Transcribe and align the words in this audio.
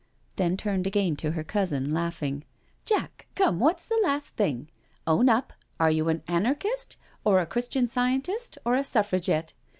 Then 0.35 0.57
turned 0.57 0.87
again 0.87 1.15
to 1.17 1.29
her 1.33 1.43
cousin, 1.43 1.93
laughing. 1.93 2.43
*' 2.63 2.85
Jack, 2.85 3.27
come, 3.35 3.59
what's 3.59 3.85
the 3.85 4.01
last 4.03 4.35
thing? 4.35 4.67
Own 5.05 5.29
up— 5.29 5.53
are 5.79 5.91
you 5.91 6.09
an 6.09 6.23
Anarchist 6.27 6.97
or 7.23 7.37
a 7.37 7.45
Christian 7.45 7.87
Scientist 7.87 8.57
or 8.65 8.73
a 8.73 8.83
Suffragette? 8.83 9.53